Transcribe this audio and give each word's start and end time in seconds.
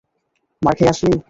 মার 0.61 0.73
খেয়ে 0.77 0.91
আসলি! 0.93 1.11